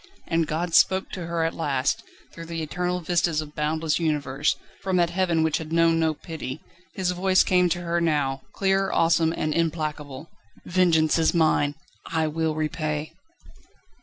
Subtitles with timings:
[0.27, 2.01] And God spoke to her at last;
[2.33, 6.59] through the eternal vistas of boundless universe, from that heaven which had known no pity,
[6.95, 10.27] His voice came to her now, clear, awesome, and implacable:
[10.65, 11.75] "Vengeance is mine!
[12.07, 13.13] I will repay!"